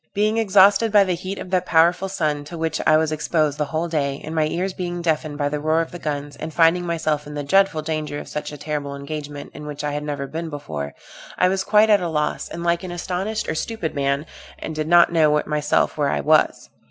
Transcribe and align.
Being 0.15 0.39
exhausted 0.39 0.91
by 0.91 1.03
the 1.03 1.13
heat 1.13 1.37
of 1.37 1.51
that 1.51 1.67
powerful 1.67 2.09
sun, 2.09 2.43
to 2.45 2.57
which 2.57 2.81
I 2.87 2.97
was 2.97 3.11
exposed 3.11 3.59
the 3.59 3.65
whole 3.65 3.87
day, 3.87 4.19
and 4.23 4.33
my 4.33 4.47
ears 4.47 4.73
being 4.73 4.99
deafened 5.03 5.37
by 5.37 5.47
the 5.47 5.59
roar 5.59 5.79
of 5.79 5.91
the 5.91 5.99
guns, 5.99 6.35
and 6.35 6.51
finding 6.51 6.87
myself 6.87 7.27
in 7.27 7.35
the 7.35 7.43
dreadful 7.43 7.83
danger 7.83 8.17
of 8.17 8.27
such 8.27 8.51
a 8.51 8.57
terrible 8.57 8.95
engagement, 8.95 9.51
in 9.53 9.67
which 9.67 9.83
I 9.83 9.91
had 9.91 10.03
never 10.03 10.25
been 10.25 10.49
before, 10.49 10.95
I 11.37 11.49
was 11.49 11.63
quite 11.63 11.91
at 11.91 12.01
a 12.01 12.09
loss, 12.09 12.49
and 12.49 12.63
like 12.63 12.81
an 12.83 12.91
astonished 12.91 13.47
or 13.47 13.53
stupid 13.53 13.93
man, 13.93 14.25
and 14.57 14.73
did 14.73 14.87
not 14.87 15.13
know 15.13 15.39
myself 15.45 15.99
where 15.99 16.09
I 16.09 16.21
was. 16.21 16.71